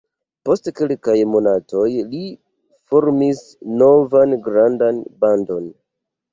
Post 0.47 0.69
kelkaj 0.77 1.15
monatoj 1.33 1.83
li 2.15 2.23
formis 2.95 3.45
novan 3.85 4.37
grandan 4.51 5.01
bandon. 5.23 5.73